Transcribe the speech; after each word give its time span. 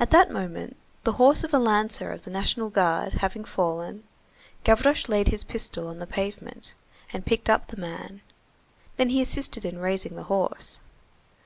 At 0.00 0.12
that 0.12 0.30
moment, 0.30 0.78
the 1.04 1.12
horse 1.20 1.44
of 1.44 1.52
a 1.52 1.58
lancer 1.58 2.10
of 2.10 2.22
the 2.22 2.30
National 2.30 2.70
Guard 2.70 3.12
having 3.20 3.44
fallen, 3.44 4.04
Gavroche 4.64 5.10
laid 5.10 5.28
his 5.28 5.44
pistol 5.44 5.88
on 5.88 5.98
the 5.98 6.06
pavement, 6.06 6.72
and 7.12 7.26
picked 7.26 7.50
up 7.50 7.66
the 7.66 7.76
man, 7.76 8.22
then 8.96 9.10
he 9.10 9.20
assisted 9.20 9.66
in 9.66 9.76
raising 9.78 10.16
the 10.16 10.22
horse. 10.32 10.80